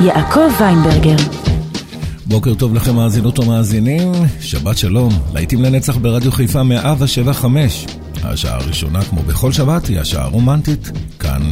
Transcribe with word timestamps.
יעקב 0.00 0.50
ויינברגר. 0.60 1.16
בוקר 2.26 2.54
טוב 2.54 2.74
לכם 2.74 2.94
מאזינות 2.94 3.38
ומאזינים, 3.38 4.12
שבת 4.40 4.78
שלום, 4.78 5.12
להיטים 5.34 5.62
לנצח 5.62 5.96
ברדיו 5.96 6.32
חיפה 6.32 6.62
175. 6.62 7.86
השעה 8.22 8.56
הראשונה, 8.56 9.04
כמו 9.04 9.22
בכל 9.22 9.52
שבת, 9.52 9.86
היא 9.86 10.00
השעה 10.00 10.24
הרומנטית. 10.24 10.90
כאן 11.18 11.42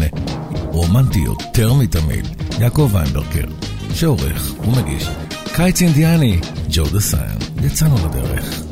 רומנטי 0.50 1.18
יותר 1.18 1.72
מתמיד, 1.72 2.26
יעקב 2.60 2.90
ויינברגר, 2.92 3.46
שעורך 3.94 4.54
ומגיש. 4.64 5.08
קיץ 5.52 5.82
אינדיאני, 5.82 6.40
ג'ו 6.70 6.84
דה 6.92 7.00
סיין, 7.00 7.38
יצאנו 7.62 7.96
לדרך. 7.96 8.62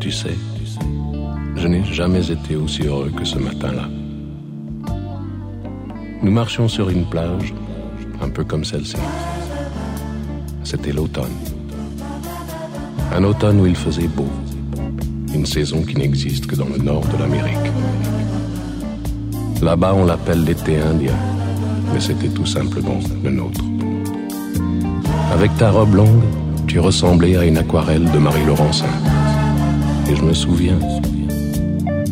Tu 0.00 0.12
sais, 0.12 0.57
je 1.58 1.66
n'ai 1.66 1.84
jamais 1.84 2.30
été 2.30 2.56
aussi 2.56 2.82
heureux 2.82 3.10
que 3.16 3.24
ce 3.24 3.38
matin-là. 3.38 3.88
Nous 6.22 6.30
marchions 6.30 6.68
sur 6.68 6.88
une 6.88 7.04
plage, 7.04 7.52
un 8.22 8.28
peu 8.28 8.44
comme 8.44 8.64
celle-ci. 8.64 8.96
C'était 10.62 10.92
l'automne. 10.92 11.36
Un 13.14 13.24
automne 13.24 13.60
où 13.60 13.66
il 13.66 13.76
faisait 13.76 14.08
beau. 14.08 14.28
Une 15.34 15.46
saison 15.46 15.82
qui 15.82 15.96
n'existe 15.96 16.46
que 16.46 16.56
dans 16.56 16.68
le 16.68 16.78
nord 16.78 17.04
de 17.06 17.18
l'Amérique. 17.18 17.72
Là-bas, 19.62 19.94
on 19.94 20.04
l'appelle 20.04 20.44
l'été 20.44 20.78
indien, 20.80 21.16
mais 21.92 22.00
c'était 22.00 22.28
tout 22.28 22.46
simplement 22.46 23.00
le 23.24 23.30
nôtre. 23.30 23.60
Avec 25.32 25.56
ta 25.56 25.70
robe 25.70 25.94
longue, 25.94 26.22
tu 26.66 26.78
ressemblais 26.78 27.36
à 27.36 27.44
une 27.44 27.58
aquarelle 27.58 28.10
de 28.10 28.18
Marie 28.18 28.44
Laurencin. 28.44 28.86
Et 30.08 30.14
je 30.16 30.22
me 30.22 30.32
souviens, 30.32 30.78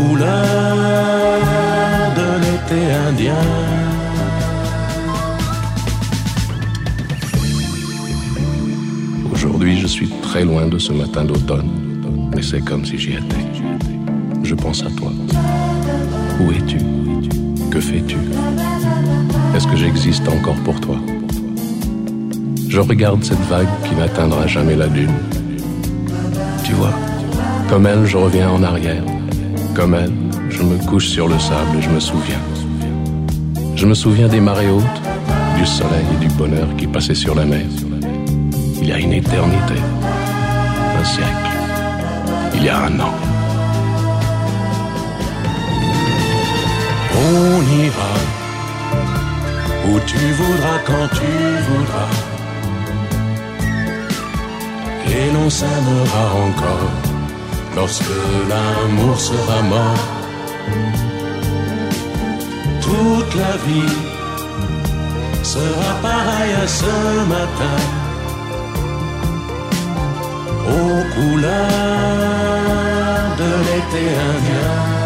Couleurs 0.00 1.36
de 2.16 2.28
l'été 2.42 2.80
indien. 3.08 3.44
Aujourd'hui, 9.32 9.78
je 9.78 9.86
suis 9.86 10.08
très 10.22 10.44
loin 10.44 10.66
de 10.66 10.78
ce 10.78 10.92
matin 10.92 11.24
d'automne, 11.24 11.70
mais 12.34 12.42
c'est 12.42 12.62
comme 12.62 12.84
si 12.84 12.98
j'y 12.98 13.12
étais. 13.12 13.44
Je 14.42 14.54
pense 14.54 14.82
à 14.82 14.90
toi. 14.90 15.12
Où 16.40 16.50
es-tu? 16.52 16.78
Que 17.70 17.80
fais-tu? 17.80 18.16
Est-ce 19.54 19.66
que 19.66 19.76
j'existe 19.76 20.26
encore 20.28 20.60
pour 20.64 20.80
toi? 20.80 20.96
Je 22.68 22.80
regarde 22.80 23.22
cette 23.22 23.44
vague 23.48 23.68
qui 23.86 23.94
n'atteindra 23.96 24.46
jamais 24.46 24.76
la 24.76 24.88
dune. 24.88 25.12
Tu 26.64 26.72
vois, 26.72 26.94
comme 27.68 27.86
elle, 27.86 28.06
je 28.06 28.16
reviens 28.16 28.50
en 28.50 28.62
arrière. 28.62 29.04
Comme 29.80 29.94
elle, 29.94 30.12
je 30.50 30.62
me 30.62 30.76
couche 30.76 31.08
sur 31.08 31.26
le 31.26 31.38
sable 31.38 31.78
et 31.78 31.80
je 31.80 31.88
me 31.88 32.00
souviens. 32.00 32.42
Je 33.76 33.86
me 33.86 33.94
souviens 33.94 34.28
des 34.28 34.38
marées 34.38 34.68
hautes, 34.68 35.00
du 35.56 35.64
soleil 35.64 36.04
et 36.12 36.26
du 36.26 36.28
bonheur 36.34 36.68
qui 36.76 36.86
passaient 36.86 37.14
sur 37.14 37.34
la 37.34 37.46
mer. 37.46 37.64
Il 38.82 38.86
y 38.86 38.92
a 38.92 38.98
une 38.98 39.14
éternité, 39.14 39.80
un 41.00 41.04
siècle, 41.04 41.50
il 42.56 42.64
y 42.64 42.68
a 42.68 42.78
un 42.78 43.00
an. 43.00 43.14
On 47.16 47.82
ira 47.82 48.12
où 49.88 49.98
tu 50.06 50.18
voudras 50.40 50.78
quand 50.84 51.08
tu 51.18 51.32
voudras. 51.70 52.10
Et 55.06 55.32
l'on 55.32 55.48
s'aimera 55.48 56.24
encore 56.34 57.09
lorsque 57.76 58.14
l'amour 58.48 59.18
sera 59.18 59.62
mort. 59.62 60.04
Toute 62.80 63.34
la 63.34 63.56
vie 63.66 63.96
sera 65.42 65.90
pareille 66.02 66.54
à 66.64 66.66
ce 66.66 66.94
matin. 67.34 67.78
Aux 70.68 71.02
couleurs 71.14 71.60
de 73.40 73.50
l'été 73.66 74.04
indien. 74.30 74.99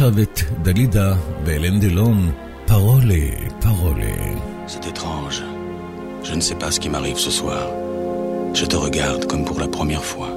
עכשיו 0.00 0.12
את 0.22 0.40
דלידה 0.62 1.14
ואלן 1.44 1.80
דלון, 1.80 2.30
פרולי, 2.66 3.30
פרולי. 3.60 4.34
C'est 4.68 4.84
étrange. 4.92 5.38
Je 6.28 6.34
ne 6.38 6.40
sais 6.48 6.56
pas 6.62 6.70
ce 6.74 6.78
qui 6.82 6.88
m'arrive 6.94 7.18
ce 7.26 7.30
soir. 7.40 7.64
Je 8.60 8.64
te 8.72 8.76
regarde 8.86 9.22
comme 9.30 9.44
pour 9.48 9.58
la 9.64 9.68
première 9.76 10.04
fois. 10.12 10.30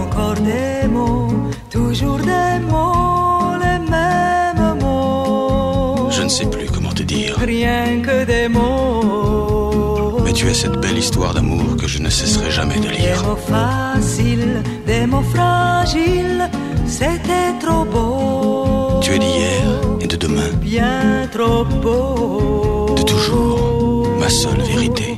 Encore 0.00 0.38
des 0.52 0.86
mots, 0.96 1.32
toujours 1.76 2.20
des 2.32 2.54
mots, 2.72 3.54
les 3.64 3.80
mêmes 3.94 4.66
mots. 4.82 6.08
Je 6.16 6.22
ne 6.28 6.32
sais 6.36 6.48
plus 6.54 6.68
comment 6.74 6.94
te 7.00 7.04
dire. 7.14 7.32
Rien 7.54 7.84
que 8.06 8.16
des 8.32 8.46
mots. 8.56 10.20
Mais 10.24 10.32
tu 10.38 10.44
es 10.50 10.56
cette 10.62 10.78
belle 10.84 10.98
histoire 11.04 11.32
d'amour 11.36 11.66
que 11.80 11.88
je 11.92 11.98
ne 12.04 12.10
cesserai 12.20 12.50
jamais 12.58 12.78
de 12.86 12.88
Des 12.92 12.96
lire. 12.98 13.18
mots 13.26 13.42
faciles, 13.54 14.56
des 14.90 15.04
mots 15.12 15.28
fragiles, 15.34 16.42
c'était 16.89 17.53
trop 17.63 17.85
beau. 17.85 18.99
Tu 19.01 19.13
es 19.15 19.19
d'hier 19.19 19.63
et 20.01 20.07
de 20.07 20.15
demain, 20.15 20.49
Bien 20.61 21.27
trop 21.31 21.63
beau. 21.83 22.95
de 22.97 23.03
toujours, 23.03 24.07
ma 24.19 24.29
seule 24.29 24.61
vérité. 24.61 25.17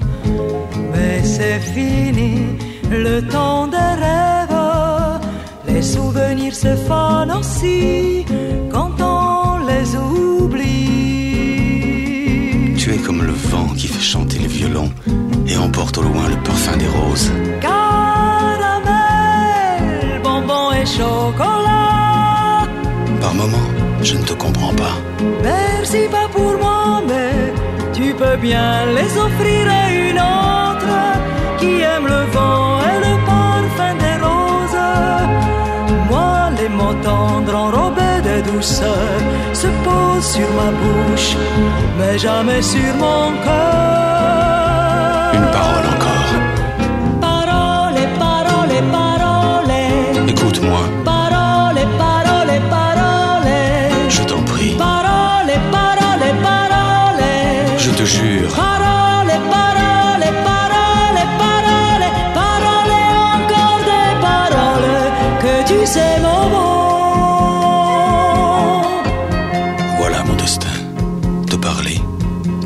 Mais 0.94 1.24
c'est 1.24 1.60
fini, 1.60 2.58
le 2.90 3.22
temps 3.22 3.68
des 3.68 3.78
rêves. 3.78 5.20
Les 5.68 5.82
souvenirs 5.82 6.56
se 6.56 6.76
fanent 6.88 7.32
aussi 7.40 8.26
quand 8.72 8.92
on 9.02 9.58
les 9.66 9.96
oublie. 9.96 10.68
Tu 12.78 12.94
es 12.94 12.98
comme 12.98 13.24
le 13.24 13.34
vent 13.34 13.68
qui 13.78 13.88
fait 13.88 14.02
chanter 14.02 14.38
les 14.40 14.48
violons 14.48 14.92
et 15.48 15.58
emporte 15.58 15.98
au 15.98 16.02
loin 16.04 16.28
le 16.30 16.38
parfum 16.44 16.78
des 16.78 16.88
roses. 16.88 17.32
Et 20.82 20.86
chocolat. 20.86 22.68
Par 23.22 23.34
moments, 23.34 23.70
je 24.02 24.16
ne 24.16 24.24
te 24.24 24.34
comprends 24.34 24.76
pas. 24.84 24.96
Merci 25.44 26.02
pas 26.16 26.28
pour 26.36 26.54
moi, 26.64 27.02
mais 27.10 27.54
tu 27.94 28.14
peux 28.14 28.38
bien 28.38 28.72
les 28.98 29.12
offrir 29.26 29.64
à 29.82 29.84
une 30.08 30.20
autre 30.20 30.98
qui 31.60 31.72
aime 31.94 32.08
le 32.16 32.24
vent 32.36 32.80
et 32.92 32.98
le 33.08 33.14
parfum 33.32 33.94
des 34.04 34.18
roses. 34.26 34.90
Moi, 36.10 36.34
les 36.60 36.70
mots 36.70 36.98
tendres 37.10 37.56
enrobés 37.66 38.20
de 38.30 38.36
douceur 38.52 39.16
se 39.54 39.68
posent 39.86 40.32
sur 40.36 40.50
ma 40.60 40.70
bouche, 40.82 41.36
mais 41.98 42.18
jamais 42.18 42.62
sur 42.62 42.94
mon 43.04 43.26
cœur. 43.46 45.34
Une 45.38 45.50
parole 45.58 45.88
encore. 45.94 46.01
Écoute-moi, 50.54 50.84
Parole, 51.06 51.80
parole, 51.98 52.54
parole. 52.70 53.52
je 54.10 54.22
t'en 54.24 54.42
prie. 54.44 54.76
Parole, 54.78 55.52
parole, 55.72 56.28
parole. 56.44 57.24
Je 57.78 57.90
te 57.92 58.04
jure, 58.04 58.52
Parole, 58.54 59.32
parole, 59.56 60.26
parole, 60.50 61.20
parole. 61.44 62.06
Parole, 62.40 62.96
encore 63.34 63.80
des 63.90 64.12
paroles 64.28 65.00
que 65.44 65.54
tu 65.70 65.80
sais 65.86 66.16
mon 66.26 66.44
mot. 66.54 66.82
voilà 70.00 70.20
mon 70.26 70.36
destin. 70.36 70.76
Te 71.50 71.56
parler, 71.56 72.02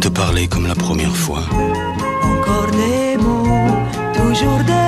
te 0.01 0.07
parler 0.07 0.47
comme 0.47 0.65
la 0.65 0.75
première 0.75 1.15
fois. 1.15 1.43
Encore 2.31 2.71
des 2.71 3.17
mots, 3.17 3.77
toujours 4.15 4.63
des 4.71 4.84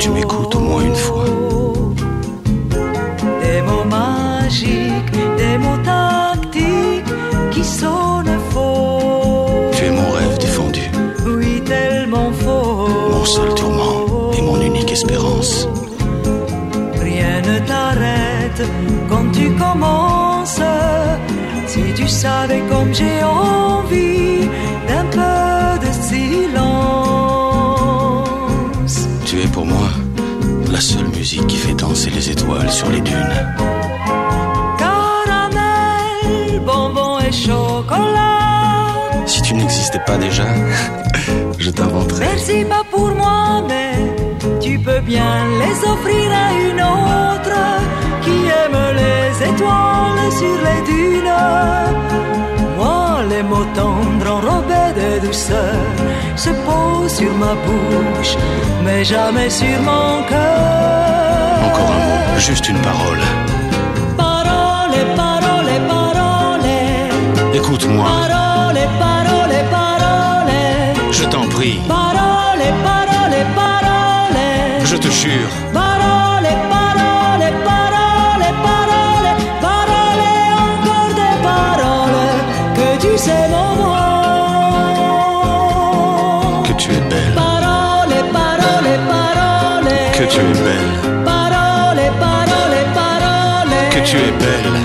tu 0.00 0.10
m'écoutes 0.10 0.54
au 0.56 0.60
moins 0.60 0.82
une 0.82 0.94
fois. 0.94 1.24
Des 3.42 3.60
mots 3.68 3.84
magiques, 3.84 5.12
des 5.36 5.58
mots 5.58 5.82
tactiques 5.84 7.12
qui 7.52 7.62
sonnent 7.62 8.38
faux. 8.50 9.70
Tu 9.72 9.84
es 9.84 9.90
mon 9.90 10.10
rêve 10.18 10.38
défendu, 10.38 10.80
Oui, 11.26 11.62
tellement 11.64 12.32
faux. 12.32 12.88
mon 13.12 13.24
seul 13.24 13.54
tourment 13.54 14.32
et 14.36 14.42
mon 14.42 14.60
unique 14.60 14.90
espérance. 14.90 15.68
Rien 17.08 17.34
ne 17.50 17.58
t'arrête 17.68 18.62
quand 19.10 19.26
tu 19.32 19.50
commences. 19.62 20.62
Si 21.66 21.82
tu 21.94 22.08
savais 22.08 22.62
comme 22.70 22.92
j'ai 22.94 23.22
envie 23.22 24.19
la 30.80 30.86
seule 30.86 31.08
musique 31.08 31.46
qui 31.46 31.56
fait 31.58 31.74
danser 31.74 32.08
les 32.08 32.30
étoiles 32.30 32.70
sur 32.70 32.88
les 32.88 33.02
dunes. 33.02 33.38
Caramel, 34.78 36.58
bonbon 36.64 37.18
et 37.18 37.30
chocolat. 37.30 38.94
Si 39.26 39.42
tu 39.42 39.52
n'existais 39.52 40.02
pas 40.06 40.16
déjà, 40.16 40.46
je 41.58 41.68
t'inventerais. 41.68 42.20
Merci 42.20 42.64
pas 42.64 42.82
pour 42.90 43.08
moi, 43.08 43.62
mais 43.68 43.92
tu 44.58 44.78
peux 44.78 45.00
bien 45.00 45.32
les 45.60 45.76
offrir 45.92 46.26
à 46.44 46.48
une 46.68 46.82
autre 46.98 47.58
qui 48.24 48.36
aime 48.60 48.80
les 49.02 49.26
étoiles 49.50 50.32
sur 50.40 50.56
les 50.66 50.80
dunes. 50.90 51.10
Les 53.40 53.46
mots 53.48 53.64
tendres 53.74 54.30
enrobés 54.36 54.92
de 55.00 55.26
douceur 55.26 55.74
se 56.36 56.50
posent 56.50 57.14
sur 57.20 57.32
ma 57.36 57.54
bouche, 57.64 58.36
mais 58.84 59.02
jamais 59.02 59.48
sur 59.48 59.80
mon 59.80 60.22
cœur. 60.28 61.56
Encore 61.66 61.90
un 61.96 62.34
mot, 62.34 62.38
juste 62.38 62.68
une 62.68 62.76
parole. 62.82 63.22
Parole, 64.18 64.98
parole, 65.16 65.72
parole. 65.88 66.68
Écoute-moi, 67.54 68.04
Parole, 68.04 68.80
parole, 69.04 69.56
parole. 69.70 70.52
je 71.10 71.24
t'en 71.24 71.46
prie, 71.48 71.80
Parole, 71.88 72.66
parole, 72.84 73.38
parole. 73.56 74.84
je 74.84 74.96
te 74.96 75.08
jure. 75.08 75.52
Tu 90.30 90.40
es 90.40 90.60
belle, 90.60 91.24
Parole, 91.24 92.06
parole, 92.20 92.80
parole. 92.94 93.80
que 93.90 94.00
tu 94.08 94.16
es 94.16 94.32
belle, 94.38 94.78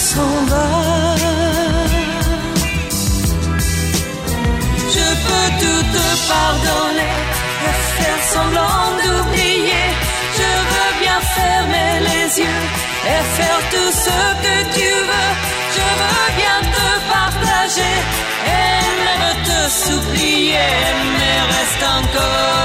s'en 0.00 0.34
va. 0.50 0.66
Je 4.96 5.06
peux 5.26 5.48
tout 5.62 5.82
te 5.94 6.06
pardonner 6.32 7.16
et 7.68 7.76
faire 7.96 8.22
semblant 8.34 8.86
d'oublier. 8.98 9.86
Je 10.38 10.50
veux 10.70 10.92
bien 11.04 11.20
fermer 11.36 11.92
les 12.08 12.26
yeux 12.42 12.62
et 13.12 13.22
faire 13.36 13.60
tout 13.72 13.92
ce 14.06 14.18
que 14.44 14.56
tu 14.76 14.90
veux. 15.08 15.32
Je 15.76 15.86
veux 16.00 16.28
bien 16.42 16.58
te 16.76 16.86
partager 17.16 17.96
et 18.58 18.80
même 19.06 19.30
te 19.48 19.60
supplier, 19.84 20.72
mais 21.18 21.38
reste 21.52 21.84
encore. 21.98 22.60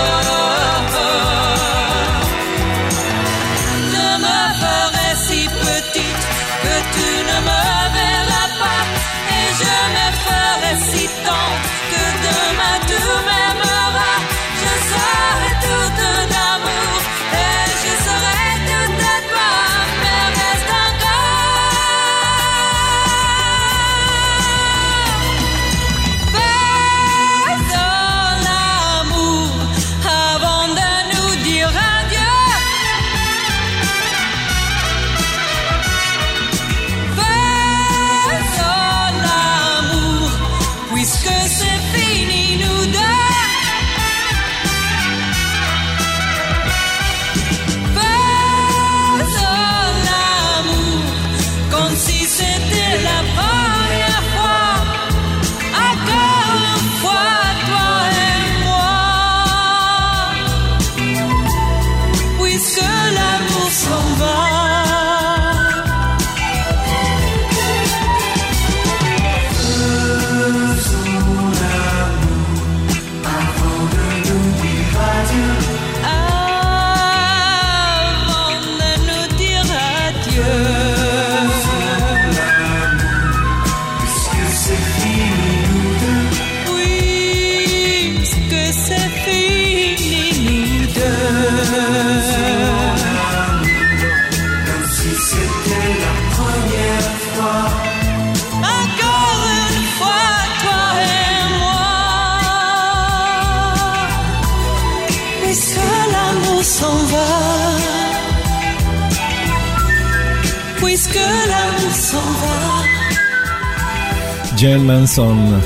אהרונסון. 115.19 115.59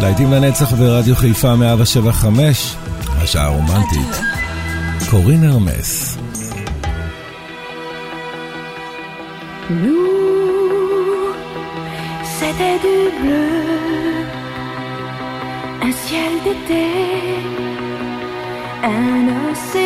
להיטים 0.00 0.32
לנצח 0.32 0.72
ברדיו 0.72 1.16
חיפה 1.16 1.56
175, 1.56 2.76
השעה 3.06 3.44
הרומנטית. 3.44 4.20
קורין 5.10 5.44
הרמס. 5.44 6.18
Un 15.88 15.92
ciel 16.04 16.34
un 18.82 19.26
océan. 19.50 19.85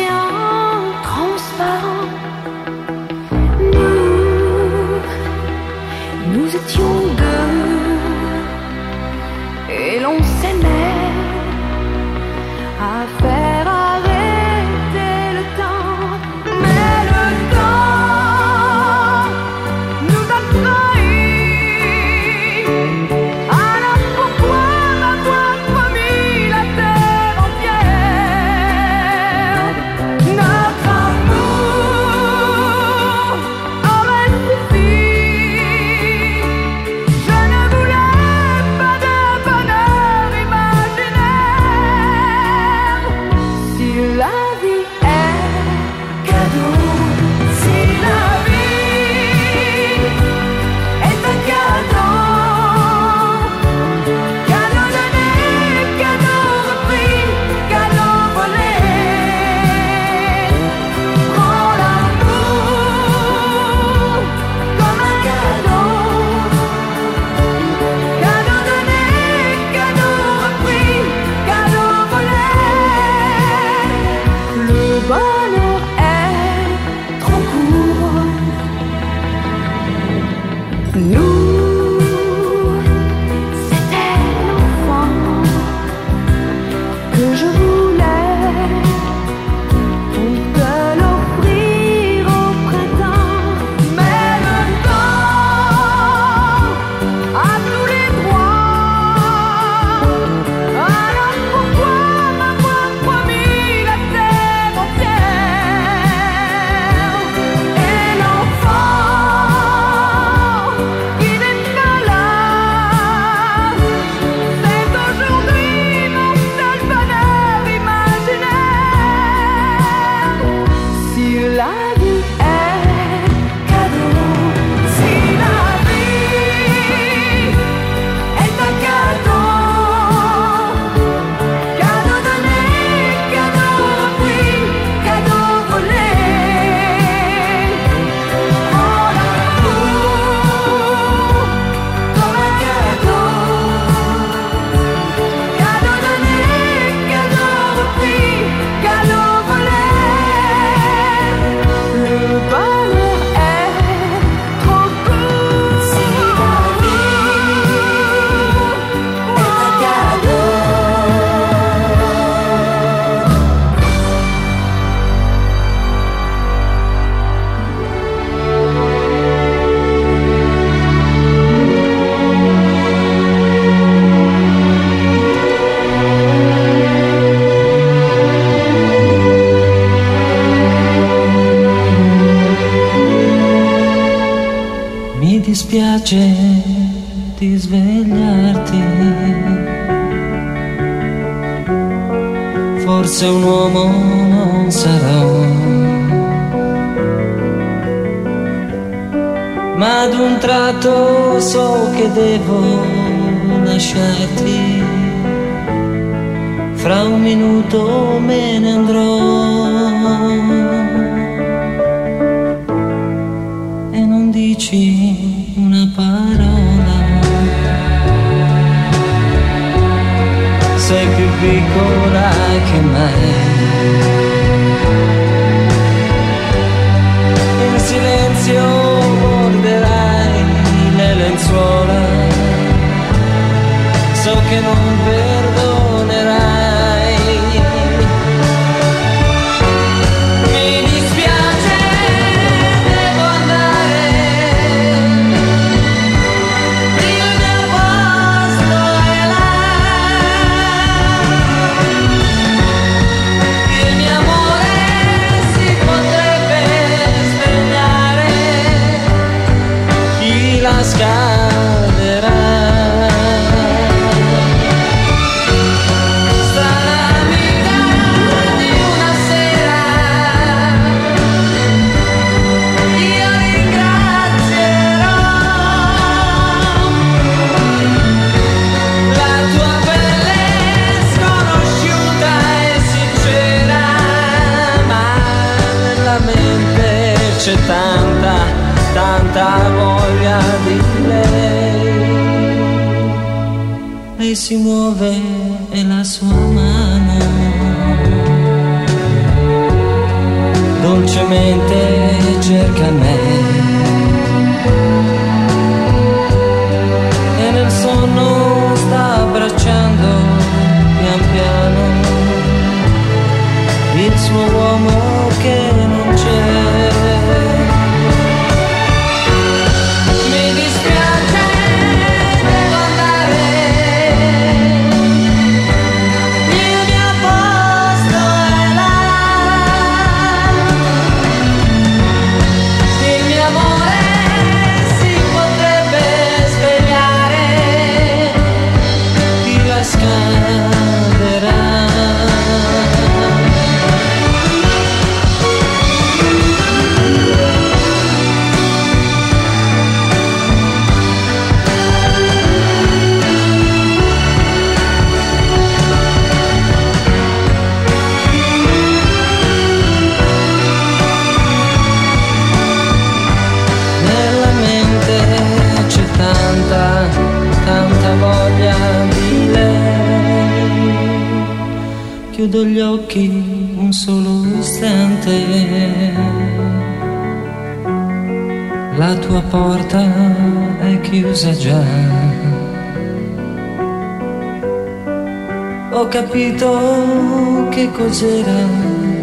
Capito 386.11 387.69
che 387.69 387.89
cos'era 387.89 388.67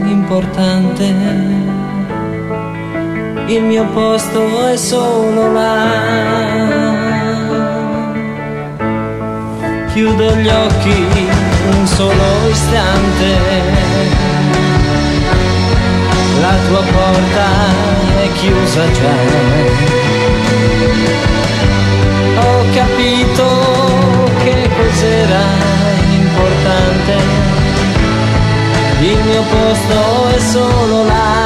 importante 0.04 1.04
il 3.48 3.62
mio 3.62 3.84
posto 3.92 4.68
è 4.68 4.76
solo 4.76 5.52
là. 5.52 5.84
Chiudo 9.92 10.34
gli 10.36 10.48
occhi 10.48 11.06
un 11.76 11.86
solo 11.86 12.48
istante, 12.50 13.36
la 16.40 16.54
tua 16.68 16.82
porta 16.90 17.48
è 18.22 18.32
chiusa 18.32 18.90
già. 18.92 19.16
Ho 22.40 22.64
capito 22.72 23.46
che 24.42 24.70
cos'era 24.74 25.77
importante, 26.38 27.14
il 29.00 29.18
mio 29.24 29.42
posto 29.42 30.28
è 30.36 30.38
solo 30.38 31.04
là. 31.04 31.36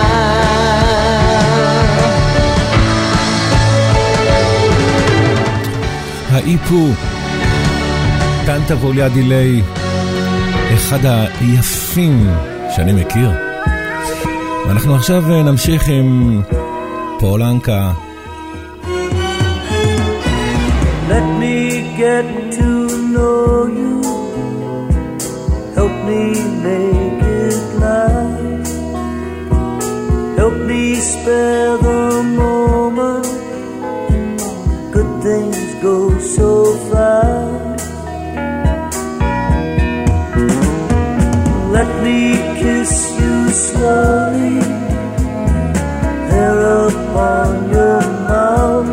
האיפו, 6.32 6.88
טנטה 8.46 8.74
ווליה 8.74 9.08
דיליי, 9.08 9.62
אחד 10.74 10.98
היפים 11.40 12.30
שאני 12.76 12.92
מכיר. 12.92 13.30
ואנחנו 14.66 14.94
עכשיו 14.94 15.32
אה, 15.32 15.42
נמשיך 15.42 15.88
עם 15.88 16.40
פולנקה. 17.18 17.92
Let 21.08 21.26
me 21.42 21.56
get 21.98 22.26
to 22.56 22.68
know 23.12 23.66
you. 23.76 23.91
Spare 31.22 31.76
the 31.78 32.22
moment. 32.42 33.26
Good 34.94 35.10
things 35.22 35.58
go 35.86 35.96
so 36.18 36.48
fast. 36.90 37.86
Let 41.76 41.90
me 42.04 42.18
kiss 42.60 42.92
you 43.20 43.36
slowly. 43.68 44.58
There 46.30 46.60
upon 46.88 47.50
your 47.76 48.02
mouth. 48.30 48.90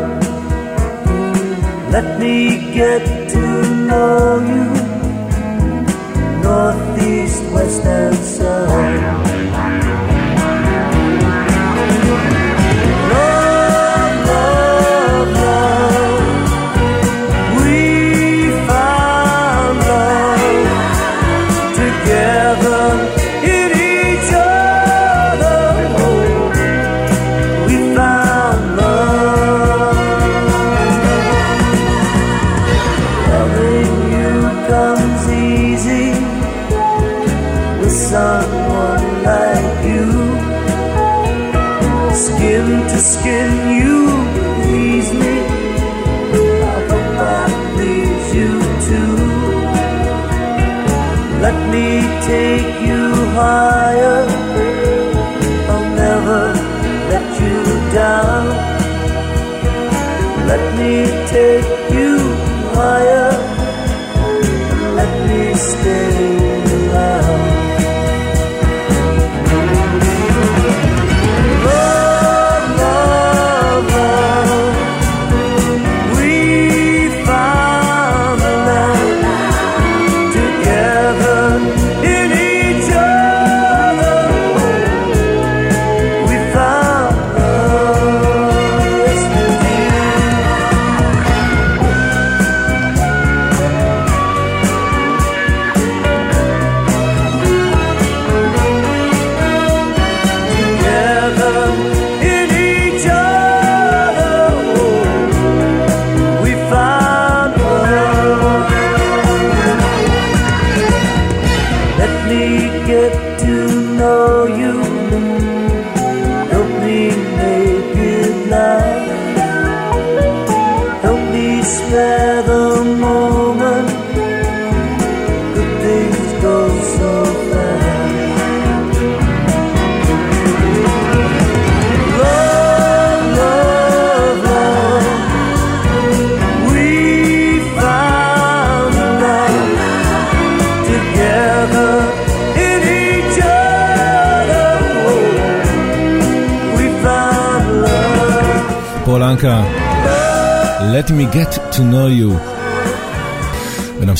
Let 1.94 2.08
me 2.20 2.34
get 2.78 3.02
to 3.34 3.44
know 3.88 4.38
you, 4.52 4.66
northeast, 6.46 7.42
west, 7.52 7.84
and 7.84 8.16
south. 8.36 8.89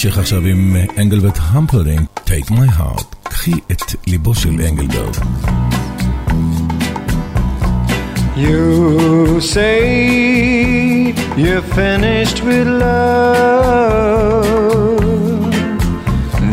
נמשיך 0.00 0.18
עכשיו 0.18 0.46
עם 0.46 0.76
אנגלברט 0.98 1.38
Take 2.26 2.50
My 2.50 2.78
Heart, 2.78 3.04
קחי 3.22 3.52
את 3.72 3.82
ליבו 4.06 4.34
של 4.34 4.48
אנגלברד. 4.68 5.16
You 8.36 9.40
say 9.40 9.82
you're 11.36 11.66
finished 11.80 12.38
with 12.48 12.68
love, 12.84 14.44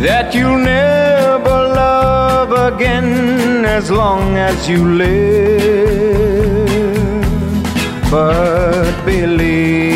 that 0.05 0.27
you'll 0.35 0.63
never 0.79 1.59
love 1.83 2.51
again 2.71 3.09
as 3.77 3.85
long 4.01 4.23
as 4.49 4.57
you 4.71 4.79
live. 5.03 5.17
But 8.11 8.95
believe. 9.05 9.86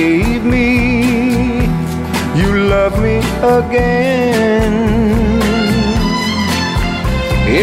Again. 3.60 4.74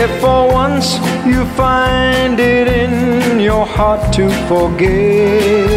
If 0.00 0.10
for 0.20 0.52
once 0.52 0.98
you 1.24 1.44
find 1.62 2.38
it 2.38 2.68
in 2.68 3.40
your 3.40 3.64
heart 3.64 4.12
to 4.16 4.28
forgive, 4.50 5.68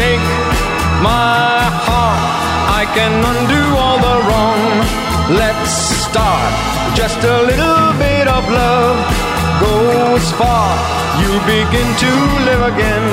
take 0.00 0.26
my 1.10 1.60
heart, 1.86 2.22
I 2.80 2.82
can 2.96 3.12
undo 3.32 3.62
all 3.82 3.98
the 4.08 4.16
wrong. 4.26 4.62
Let's 5.42 5.72
start 6.06 6.52
just 6.96 7.18
a 7.18 7.38
little 7.50 7.92
bit 7.98 8.26
of 8.28 8.42
love 8.50 8.98
goes 9.60 10.26
far, 10.32 10.70
you 11.20 11.32
begin 11.46 11.88
to 12.04 12.10
live 12.48 12.62
again. 12.72 13.04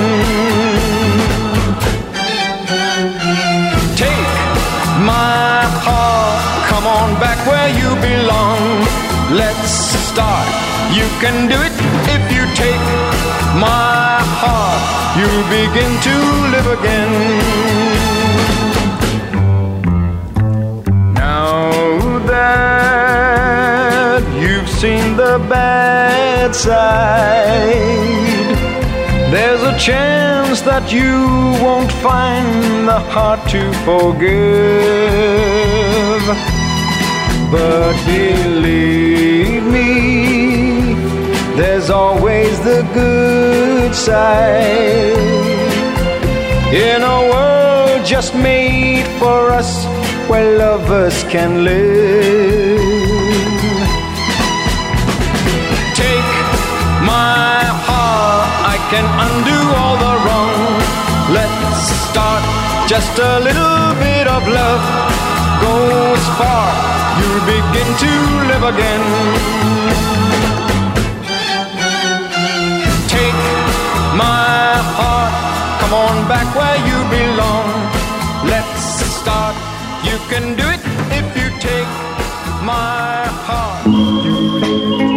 My 5.05 5.65
heart, 5.85 6.41
come 6.69 6.85
on 6.85 7.19
back 7.19 7.39
where 7.47 7.69
you 7.69 7.89
belong. 8.01 8.85
Let's 9.33 9.71
start. 10.11 10.47
You 10.93 11.07
can 11.19 11.47
do 11.49 11.57
it 11.67 11.73
if 12.15 12.23
you 12.35 12.43
take 12.53 12.85
my 13.57 14.19
heart. 14.41 14.81
You 15.17 15.29
begin 15.57 15.91
to 16.07 16.15
live 16.53 16.67
again. 16.77 17.13
Now 21.15 21.71
that 22.27 23.41
you've 24.39 24.69
seen 24.69 25.17
the 25.17 25.39
bad 25.49 26.53
side. 26.53 28.30
There's 29.31 29.63
a 29.63 29.77
chance 29.79 30.59
that 30.63 30.91
you 30.91 31.13
won't 31.63 31.89
find 32.03 32.85
the 32.85 32.99
heart 32.99 33.39
to 33.51 33.61
forgive. 33.87 34.31
But 37.49 37.95
believe 38.05 39.63
me, 39.63 40.95
there's 41.55 41.89
always 41.89 42.59
the 42.59 42.81
good 42.93 43.95
side. 43.95 45.15
In 46.73 47.01
a 47.01 47.19
world 47.31 48.05
just 48.05 48.35
made 48.35 49.07
for 49.17 49.49
us 49.51 49.85
where 50.29 50.57
lovers 50.57 51.23
can 51.23 51.63
live. 51.63 52.70
Can 58.91 59.07
undo 59.25 59.57
all 59.79 59.95
the 60.05 60.15
wrong. 60.23 60.59
Let's 61.31 61.79
start 62.11 62.43
just 62.91 63.13
a 63.19 63.39
little 63.39 63.95
bit 64.03 64.27
of 64.27 64.43
love. 64.59 64.83
Goes 65.63 66.23
far, 66.39 66.67
you'll 67.17 67.45
begin 67.55 67.89
to 68.03 68.13
live 68.51 68.65
again. 68.73 69.03
Take 73.15 73.41
my 74.23 74.75
heart, 74.99 75.33
come 75.79 75.93
on 76.05 76.15
back 76.27 76.47
where 76.59 76.79
you 76.89 76.97
belong. 77.15 77.67
Let's 78.53 78.83
start, 79.19 79.55
you 80.03 80.17
can 80.31 80.55
do 80.61 80.67
it 80.75 80.83
if 81.19 81.25
you 81.39 81.47
take 81.63 81.91
my 82.71 83.23
heart. 83.47 85.10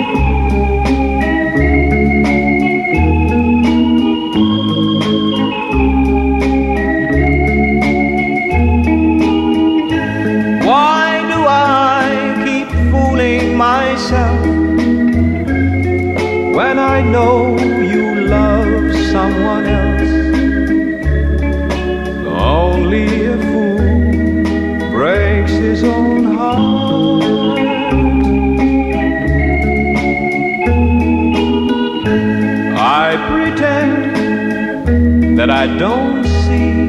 I 35.64 35.78
don't 35.78 36.24
see 36.24 36.88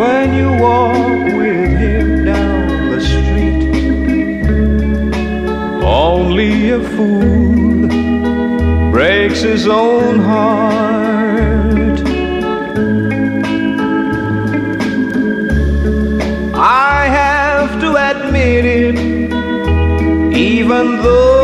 when 0.00 0.32
you 0.32 0.48
walk 0.56 1.26
with 1.36 1.72
him 1.78 2.24
down 2.24 2.88
the 2.92 3.00
street. 3.02 3.62
Only 5.84 6.70
a 6.70 6.80
fool 6.96 7.88
breaks 8.90 9.42
his 9.42 9.68
own 9.68 10.20
heart. 10.20 12.00
I 16.54 17.04
have 17.20 17.80
to 17.82 17.88
admit 18.10 18.64
it, 18.64 18.98
even 20.34 21.02
though 21.02 21.37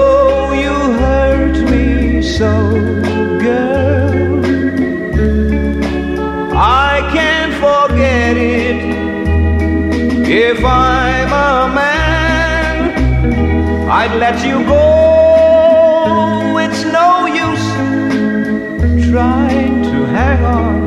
I'd 14.05 14.17
let 14.17 14.45
you 14.45 14.63
go. 14.67 16.59
It's 16.59 16.85
no 16.85 17.25
use 17.25 17.69
trying 19.11 19.83
to 19.83 20.05
hang 20.17 20.45
on 20.45 20.87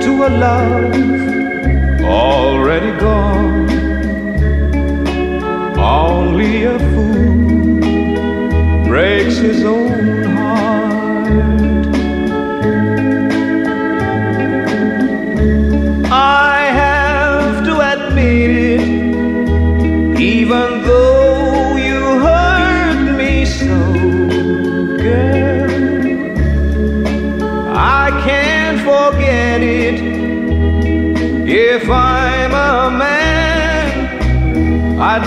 to 0.00 0.12
a 0.28 0.30
love 0.44 0.94
already 2.02 2.92
gone. 2.98 3.68
Only 5.78 6.64
a 6.64 6.78
fool 6.78 7.45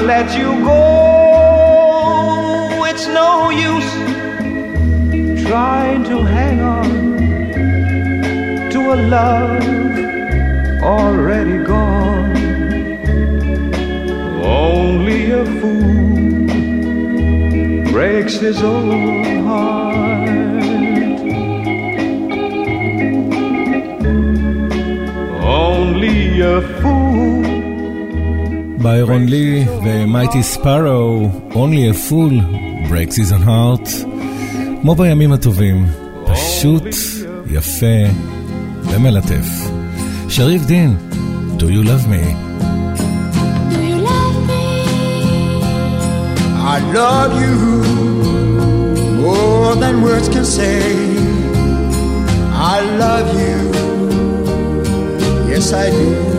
Let 0.02 0.36
you 0.38 0.64
go. 0.64 0.76
It's 2.86 3.06
no 3.08 3.50
use 3.50 3.92
trying 5.46 6.04
to 6.06 6.24
hang 6.24 6.62
on 6.62 6.90
to 8.72 8.80
a 8.94 8.96
love 8.96 9.64
already 10.82 11.58
gone. 11.64 12.38
Only 14.42 15.32
a 15.32 15.46
fool 15.60 16.44
breaks 17.92 18.36
his 18.36 18.64
own 18.64 19.44
heart. 19.44 20.30
Only 25.44 26.40
a 26.42 26.62
fool 26.82 27.09
ביירון 28.79 29.27
לי 29.29 29.65
ומייטי 29.85 30.43
ספארו, 30.43 31.29
Only 31.51 31.55
a 31.93 32.11
Fool, 32.11 32.35
Breaks 32.91 33.17
his 33.17 33.33
own 33.33 33.47
heart. 33.47 33.89
כמו 34.83 34.95
בימים 34.95 35.33
הטובים, 35.33 35.87
פשוט 36.27 36.83
יפה 37.51 37.87
ומלטף. 38.83 39.47
שריף 40.29 40.67
דין, 40.67 40.97
Do 41.59 41.63
you 41.63 41.83
love 41.85 42.07
me? 42.09 42.25
I 46.77 46.79
love 47.01 47.33
you 47.45 47.57
more 49.25 49.75
than 49.83 49.95
words 50.03 50.29
can 50.35 50.47
say. 50.59 50.81
I 52.75 52.79
love 53.05 53.29
you, 53.43 53.59
yes 55.51 55.67
I 55.73 55.87
do. 55.99 56.09
Do 56.33 56.38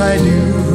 I 0.00 0.16
do. 0.16 0.67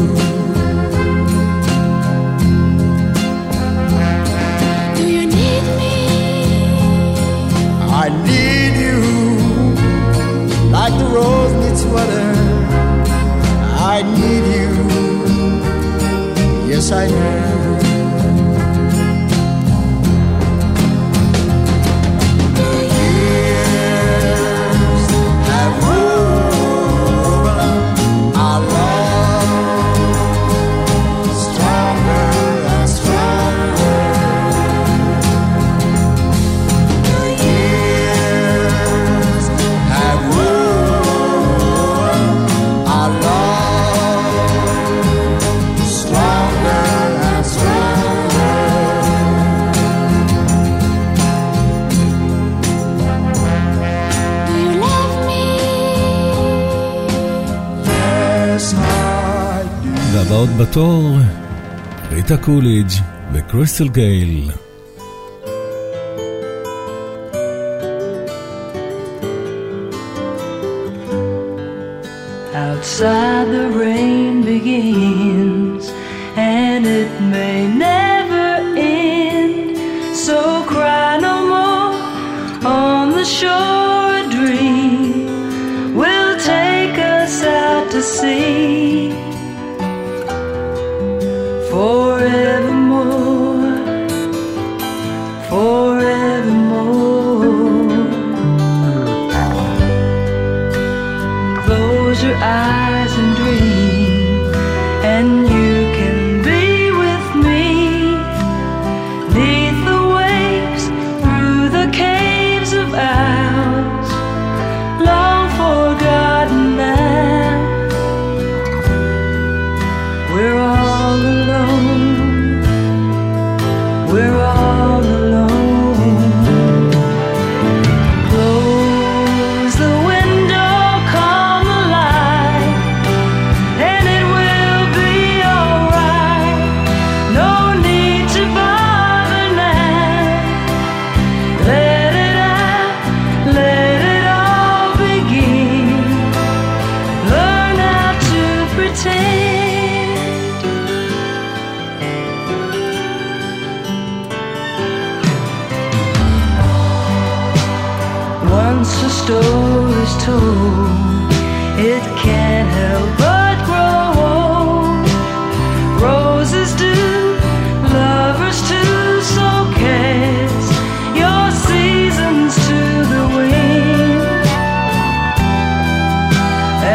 אניטה 62.34 62.46
קוליג' 62.46 62.92
וקריסטל 63.34 63.90
גייל. 63.90 64.52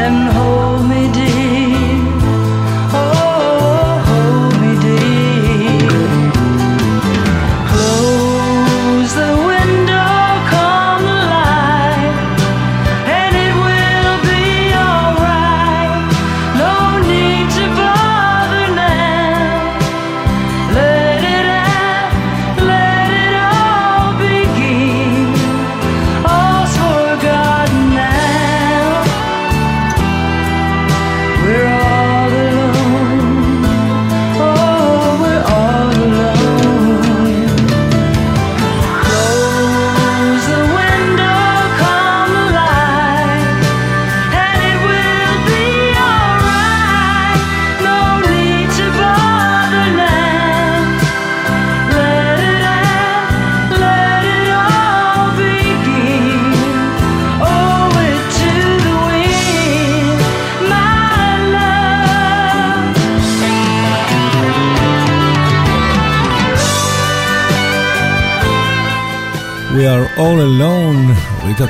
and 0.09 0.38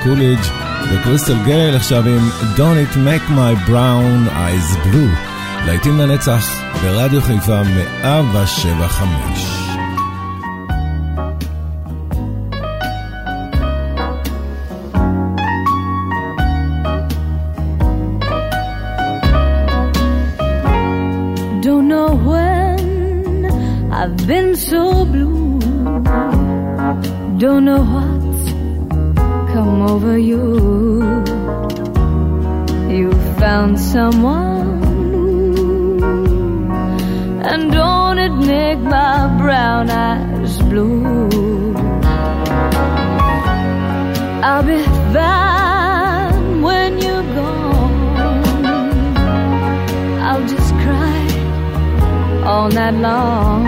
קוליג' 0.08 0.38
וקריסטל 0.92 1.36
גל 1.46 1.76
עכשיו 1.76 2.04
עם 2.08 2.28
Don't 2.56 2.78
It 2.84 2.96
Make 2.96 3.26
My 3.30 3.54
Brown 3.68 4.28
Eyes 4.28 4.76
Blue, 4.86 5.12
להיטים 5.66 5.98
לנצח 5.98 6.62
ברדיו 6.82 7.22
חיפה 7.22 7.62
175. 7.62 9.54
I've 24.00 24.26
been 24.28 24.54
so 24.54 25.04
blue. 25.04 25.58
Don't 27.42 27.64
know 27.64 27.82
why 27.92 28.17
come 29.58 29.82
over 29.82 30.16
you. 30.16 30.44
You 32.96 33.10
found 33.40 33.72
someone, 33.94 34.68
and 37.50 37.62
don't 37.72 38.18
it 38.26 38.34
make 38.54 38.78
my 38.78 39.16
brown 39.40 39.90
eyes 39.90 40.54
blue? 40.70 41.74
I'll 44.48 44.66
be 44.74 44.80
fine 45.14 46.62
when 46.66 46.90
you're 47.04 47.28
gone. 47.40 47.96
I'll 50.28 50.46
just 50.54 50.70
cry 50.84 51.22
all 52.50 52.68
night 52.78 52.96
long. 53.08 53.64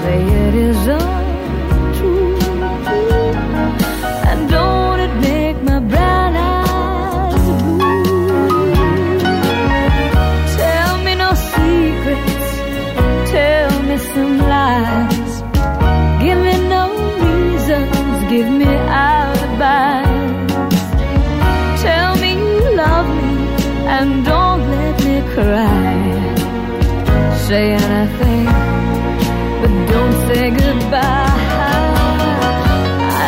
Say 0.00 0.18
it 0.46 0.54
is 0.66 0.88
over. 0.88 1.11
some 14.14 14.38
lies. 14.38 15.32
Give 16.22 16.38
me 16.46 16.54
no 16.74 16.82
reasons, 17.26 18.16
give 18.32 18.48
me 18.60 18.70
alibis. 19.06 20.42
Tell 21.82 22.10
me 22.22 22.30
you 22.44 22.76
love 22.82 23.08
me 23.18 23.32
and 23.96 24.08
don't 24.24 24.62
let 24.74 24.96
me 25.06 25.16
cry. 25.34 25.94
Say 27.46 27.64
anything, 27.72 28.46
but 29.60 29.72
don't 29.92 30.16
say 30.26 30.44
goodbye. 30.50 31.40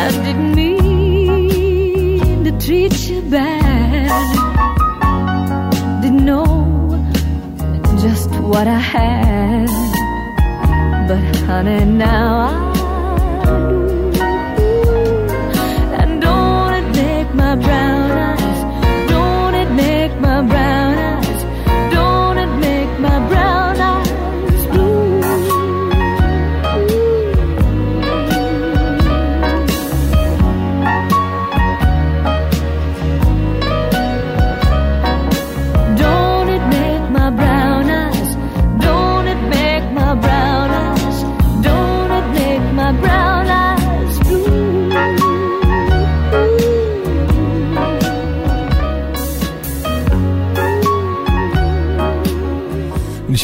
I 0.01 0.05
didn't 0.23 0.51
mean 0.55 2.43
to 2.45 2.51
treat 2.65 2.95
you 3.09 3.21
bad. 3.23 4.27
Didn't 6.01 6.25
know 6.25 6.45
just 8.03 8.29
what 8.51 8.67
I 8.67 8.79
had 8.79 9.84
honey, 11.45 11.85
now. 11.85 12.39
I 12.47 12.64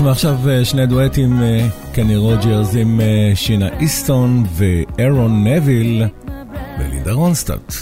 נשמע 0.01 0.11
עכשיו 0.11 0.49
אה, 0.49 0.65
שני 0.65 0.85
דואטים, 0.85 1.41
אה, 1.41 1.67
קני 1.93 2.15
רוג'רס 2.15 2.75
עם 2.75 3.01
אה, 3.01 3.31
שינה 3.35 3.69
איסטון 3.79 4.43
ואירון 4.53 5.47
נביל 5.47 6.03
ולינדה 6.79 7.11
רונסטאט. 7.11 7.73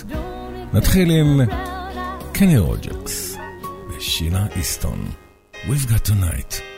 נתחיל 0.74 1.12
עם 1.12 1.42
קני 2.32 2.58
רוג'רס 2.58 3.38
ושינה 3.98 4.48
איסטון. 4.56 5.06
We've 5.54 5.90
got 5.90 6.10
tonight. 6.10 6.69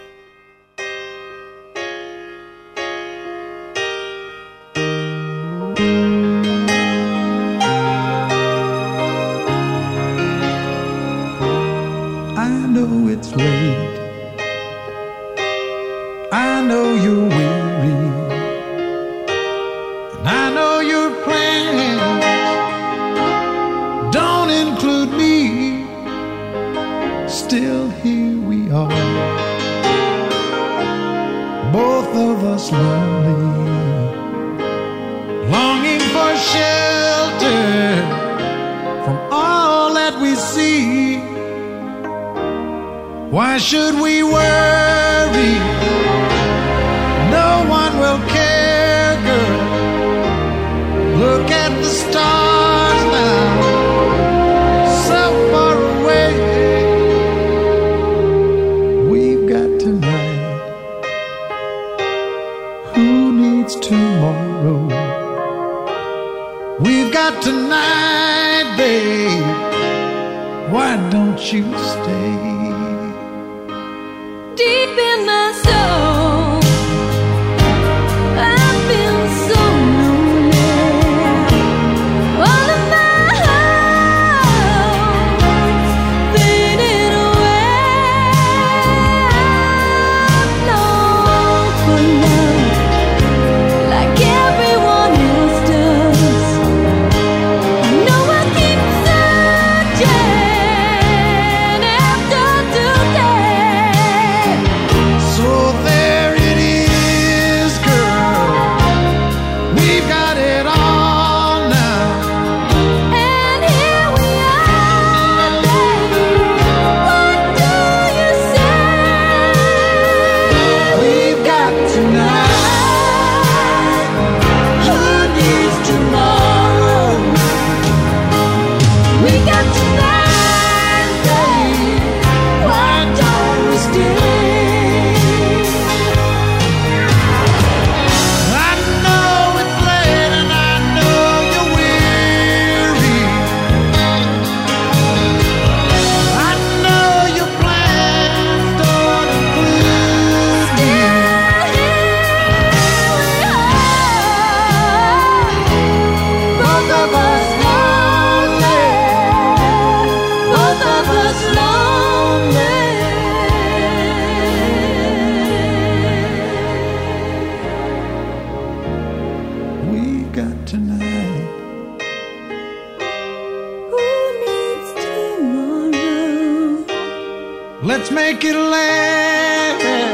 Let's 177.84 178.12
make 178.12 178.44
it 178.44 178.56
last. 178.56 180.11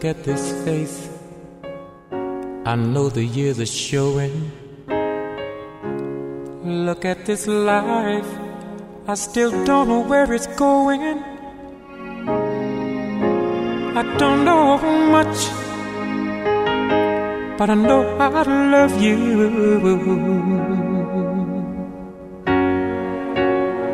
Look 0.00 0.16
at 0.16 0.24
this 0.24 0.64
face. 0.64 1.10
I 2.64 2.74
know 2.74 3.10
the 3.10 3.22
years 3.22 3.60
are 3.60 3.66
showing. 3.66 4.50
Look 6.64 7.04
at 7.04 7.26
this 7.26 7.46
life. 7.46 8.24
I 9.06 9.14
still 9.14 9.50
don't 9.66 9.88
know 9.88 10.00
where 10.00 10.32
it's 10.32 10.46
going. 10.56 11.02
I 14.00 14.02
don't 14.16 14.46
know 14.46 14.78
how 14.78 14.96
much, 15.16 15.36
but 17.58 17.68
I 17.68 17.74
know 17.74 18.00
I 18.16 18.42
love 18.72 18.98
you. 19.02 19.18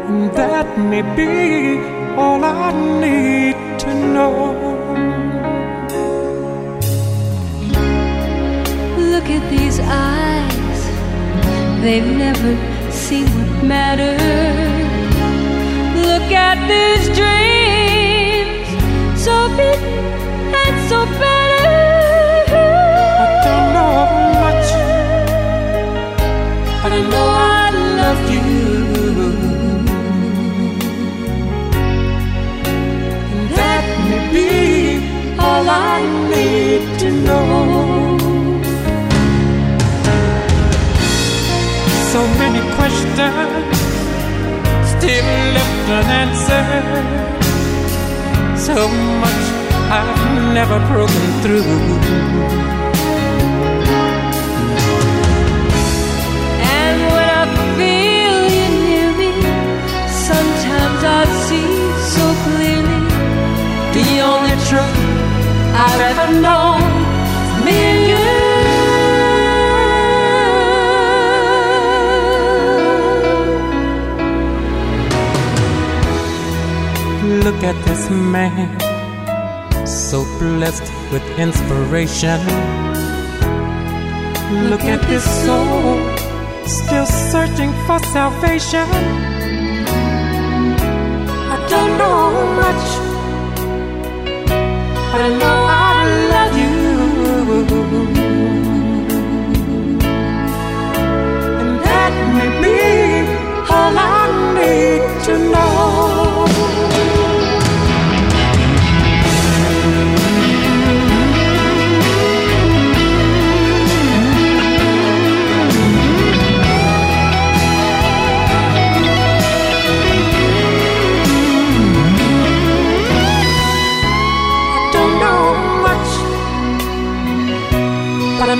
And 0.06 0.30
that 0.38 0.78
may 0.78 1.02
be 1.18 1.80
all 2.16 2.44
I 2.44 2.70
need 3.00 3.80
to 3.80 3.92
know. 4.14 4.65
At 9.36 9.50
these 9.50 9.80
eyes, 9.80 10.80
they've 11.82 12.06
never 12.06 12.52
seen 12.90 13.26
what 13.26 13.64
matters. 13.64 14.20
Look 16.06 16.30
at 16.32 16.58
these 16.72 17.06
dreams, 17.18 18.68
so 19.22 19.48
big 19.56 19.80
and 20.64 20.88
so 20.88 21.04
better. 21.20 21.45
Man, 78.54 79.86
so 79.86 80.24
blessed 80.38 80.82
with 81.12 81.24
inspiration. 81.38 82.40
Look 84.70 84.84
at 84.84 85.00
this 85.08 85.24
soul, 85.44 85.98
still 86.66 87.06
searching 87.06 87.72
for 87.86 87.98
salvation. 88.12 88.88
I 91.54 91.56
don't 91.68 91.98
know 91.98 92.30
much 92.62 93.06
but 95.16 95.24
I 95.24 95.28
know 95.40 95.58
I 95.68 96.04
love 96.34 96.54
you. 96.62 96.76
And 101.60 101.72
that 101.86 102.14
may 102.36 102.50
be 102.62 102.78
all 103.72 103.94
I 103.96 104.24
need 104.56 105.24
to 105.26 105.34
know. 105.52 106.25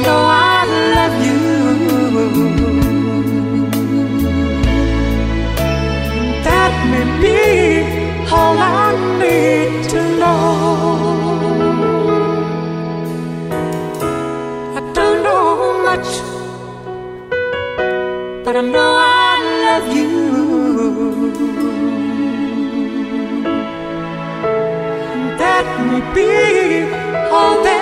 Know 0.07 0.25
I 0.29 0.65
love 0.97 1.17
you. 1.29 1.41
That 6.47 6.73
may 6.91 7.07
be 7.23 7.41
all 8.31 8.57
I 8.59 8.87
need 9.21 9.89
to 9.93 10.01
know. 10.21 10.43
I 14.79 14.81
don't 14.97 15.19
know 15.27 15.49
much, 15.89 16.11
but 18.45 18.55
I 18.57 18.63
know 18.75 18.91
I 18.99 19.35
love 19.67 19.97
you. 19.97 20.26
That 25.86 25.86
may 25.90 26.02
be 26.16 26.30
all 27.38 27.64
that. 27.64 27.82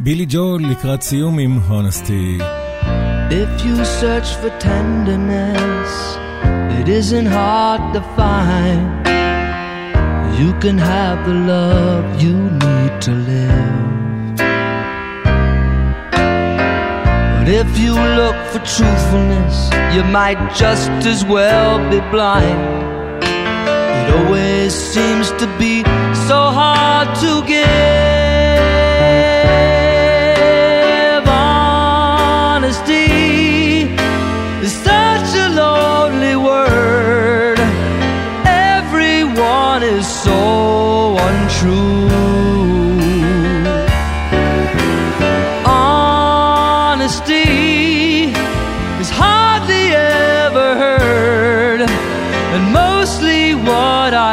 בילי 0.00 0.26
ג'ו 0.28 0.58
לקראת 0.58 1.02
סיום 1.02 1.38
עם 1.38 1.58
הונסטי. 1.68 2.38
If 3.30 3.64
you 3.64 3.84
search 4.00 4.28
for 4.40 4.50
tenderness, 4.58 5.92
it 6.78 6.88
isn't 6.88 7.26
hard 7.26 7.82
to 7.94 8.00
find. 8.16 9.08
You 10.39 10.51
can 10.59 10.77
have 10.77 11.25
the 11.27 11.33
love 11.33 12.21
you 12.21 12.33
need 12.33 13.01
to 13.01 13.11
live. 13.11 13.93
But 17.37 17.47
if 17.49 17.77
you 17.77 17.93
look 17.93 18.35
for 18.51 18.59
truthfulness, 18.59 19.69
you 19.93 20.03
might 20.03 20.39
just 20.55 20.89
as 21.05 21.23
well 21.25 21.77
be 21.91 21.99
blind. 22.09 23.23
It 23.23 24.15
always 24.15 24.73
seems 24.73 25.29
to 25.41 25.47
be 25.59 25.83
so 26.27 26.39
hard 26.59 27.13
to 27.17 27.45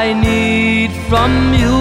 give. 0.09 0.61
from 1.11 1.33
you. 1.55 1.79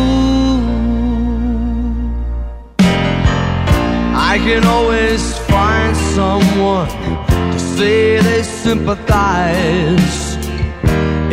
I 4.31 4.33
can 4.45 4.63
always 4.65 5.37
find 5.53 5.95
someone 6.17 6.89
to 7.53 7.59
say 7.59 8.19
they 8.19 8.41
sympathize 8.41 10.37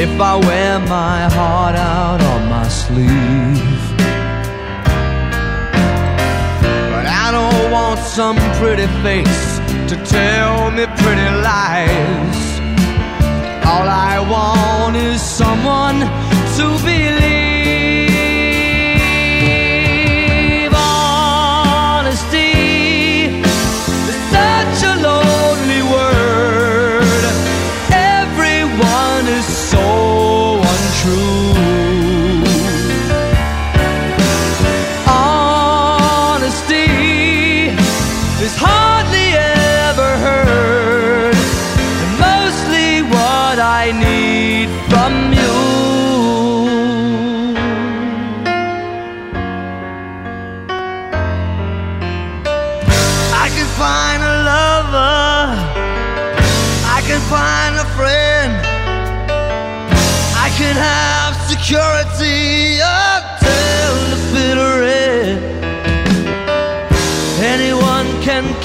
if 0.05 0.13
I 0.21 0.35
wear 0.49 0.79
my 0.81 1.21
heart 1.37 1.77
out 1.77 2.21
on 2.33 2.41
my 2.55 2.69
sleeve. 2.69 3.85
But 6.93 7.07
I 7.25 7.27
don't 7.37 7.71
want 7.77 7.99
some 8.01 8.37
pretty 8.61 8.89
face 9.05 9.59
to 9.91 9.97
tell 10.17 10.71
me 10.71 10.85
pretty 11.03 11.31
lies. 11.49 12.41
All 13.71 13.89
I 13.89 14.15
want 14.31 14.97
is 14.97 15.21
someone 15.21 16.26
to 16.57 16.79
believe. 16.83 17.36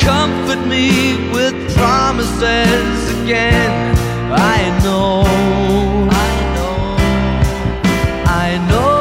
Comfort 0.09 0.61
me 0.73 0.85
with 1.35 1.55
promises 1.77 2.97
again. 3.17 3.71
I 4.55 4.59
know. 4.83 5.23
I 6.25 6.31
know. 6.55 6.77
I 8.45 8.49
know. 8.69 8.91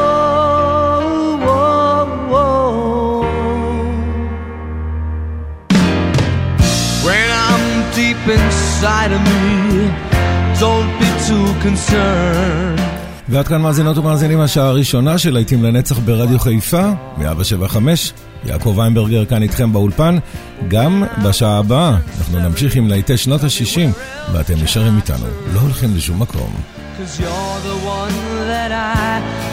When 7.07 7.28
I'm 7.46 7.64
deep 8.01 8.22
inside 8.38 9.12
of 9.16 9.22
me, 9.30 9.46
don't 10.62 10.90
be 11.01 11.09
too 11.28 11.48
concerned. 11.66 12.80
ועד 13.28 13.48
כאן 13.48 13.62
מאזינות 13.62 13.98
ומאזינים 13.98 14.40
השעה 14.40 14.66
הראשונה 14.68 15.18
של 15.18 15.30
להיטים 15.30 15.64
לנצח 15.64 15.98
ברדיו 15.98 16.38
חיפה, 16.38 16.90
175. 17.18 18.12
יעקב 18.45 18.80
איינברגר 18.80 19.24
כאן 19.24 19.43
איתכם 19.43 19.72
באולפן. 19.72 20.18
גם 20.68 21.05
בשעה 21.24 21.59
הבאה 21.59 21.97
אנחנו 22.18 22.38
נמשיך 22.38 22.76
עם 22.76 22.88
להיטי 22.88 23.16
שנות 23.16 23.45
ה-60, 23.45 23.80
ואתם 24.32 24.55
נשארים 24.62 24.97
איתנו, 24.97 25.26
לא 25.55 25.61
הולכים 25.61 25.97
לשום 25.97 26.22
מקום. 26.22 26.55
Cause 26.99 27.20
you're 27.20 27.61
the 27.64 27.76
one 27.86 28.16
that 28.51 28.72
I 28.72 29.49